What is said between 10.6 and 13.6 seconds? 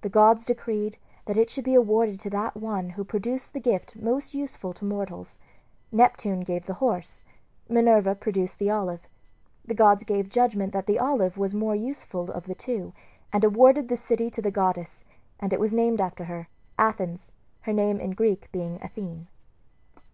that the olive was the more useful of the two, and